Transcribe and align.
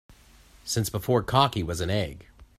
Since 0.65 0.89
before 0.89 1.21
cocky 1.21 1.61
was 1.61 1.79
an 1.79 1.91
egg. 1.91 2.25